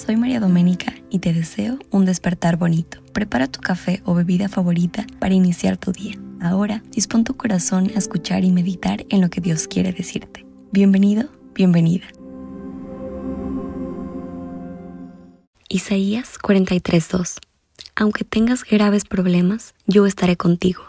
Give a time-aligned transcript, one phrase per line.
[0.00, 3.02] soy María Doménica y te deseo un despertar bonito.
[3.12, 6.14] Prepara tu café o bebida favorita para iniciar tu día.
[6.40, 10.46] Ahora dispón tu corazón a escuchar y meditar en lo que Dios quiere decirte.
[10.72, 12.06] Bienvenido, bienvenida.
[15.68, 17.36] Isaías 43:2
[17.94, 20.84] Aunque tengas graves problemas, yo estaré contigo.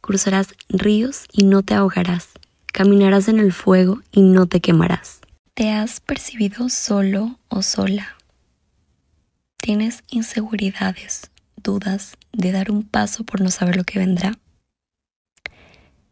[0.00, 2.30] Cruzarás ríos y no te ahogarás.
[2.72, 5.20] Caminarás en el fuego y no te quemarás.
[5.54, 8.16] ¿Te has percibido solo o sola?
[9.62, 14.32] ¿Tienes inseguridades, dudas de dar un paso por no saber lo que vendrá?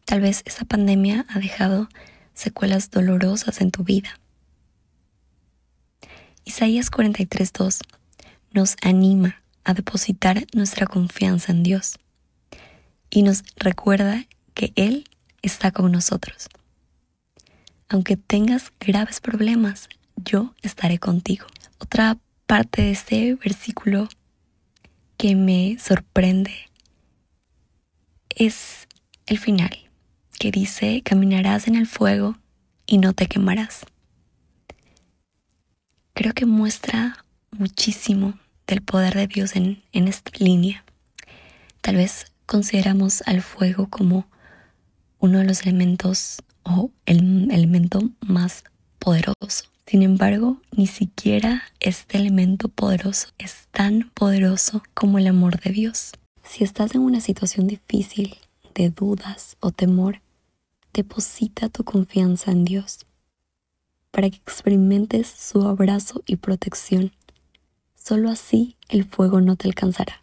[0.05, 1.89] Tal vez esta pandemia ha dejado
[2.33, 4.17] secuelas dolorosas en tu vida.
[6.45, 7.81] Isaías 43.2
[8.53, 11.99] nos anima a depositar nuestra confianza en Dios
[13.09, 15.03] y nos recuerda que Él
[15.41, 16.47] está con nosotros.
[17.89, 21.47] Aunque tengas graves problemas, yo estaré contigo.
[21.79, 22.17] Otra
[22.51, 24.09] parte de este versículo
[25.15, 26.51] que me sorprende
[28.27, 28.89] es
[29.25, 29.89] el final,
[30.37, 32.37] que dice, caminarás en el fuego
[32.85, 33.85] y no te quemarás.
[36.13, 40.83] Creo que muestra muchísimo del poder de Dios en, esta línea.
[41.79, 44.27] Tal vez consideramos al fuego como
[45.19, 48.65] uno de los elementos o el elemento más
[48.99, 49.70] poderoso.
[49.85, 56.11] Sin embargo, ni siquiera este elemento poderoso es tan poderoso como el amor de Dios.
[56.43, 58.37] Si estás en una situación difícil,
[58.73, 60.21] de dudas o temor,
[60.93, 63.05] deposita tu confianza en Dios
[64.11, 67.11] para que experimentes su abrazo y protección.
[67.95, 70.21] Solo así el fuego no te alcanzará.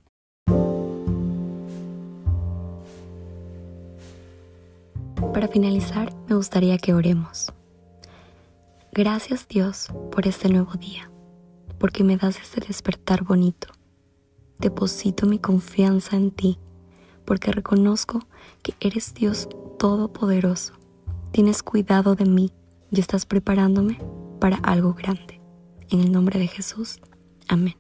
[5.33, 7.53] Para finalizar, me gustaría que oremos.
[8.99, 11.09] Gracias Dios por este nuevo día,
[11.79, 13.69] porque me das este despertar bonito.
[14.59, 16.59] Deposito mi confianza en ti,
[17.25, 18.27] porque reconozco
[18.61, 19.49] que eres Dios
[19.79, 20.73] todopoderoso.
[21.31, 22.53] Tienes cuidado de mí
[22.91, 24.01] y estás preparándome
[24.41, 25.41] para algo grande.
[25.91, 26.99] En el nombre de Jesús.
[27.47, 27.77] Amén.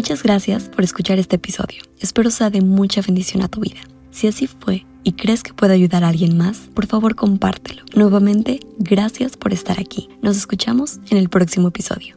[0.00, 1.82] Muchas gracias por escuchar este episodio.
[2.00, 3.80] Espero sea de mucha bendición a tu vida.
[4.10, 7.82] Si así fue y crees que puede ayudar a alguien más, por favor compártelo.
[7.94, 10.08] Nuevamente, gracias por estar aquí.
[10.22, 12.16] Nos escuchamos en el próximo episodio.